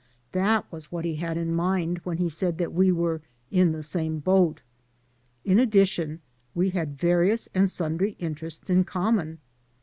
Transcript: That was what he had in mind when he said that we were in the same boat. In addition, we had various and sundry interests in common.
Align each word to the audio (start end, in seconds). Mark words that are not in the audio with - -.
That 0.31 0.65
was 0.71 0.91
what 0.91 1.05
he 1.05 1.17
had 1.17 1.37
in 1.37 1.53
mind 1.53 1.99
when 1.99 2.17
he 2.17 2.27
said 2.27 2.57
that 2.57 2.73
we 2.73 2.91
were 2.91 3.21
in 3.51 3.71
the 3.71 3.83
same 3.83 4.17
boat. 4.17 4.63
In 5.45 5.59
addition, 5.59 6.21
we 6.55 6.71
had 6.71 6.97
various 6.97 7.47
and 7.53 7.69
sundry 7.69 8.15
interests 8.17 8.67
in 8.71 8.83
common. 8.83 9.37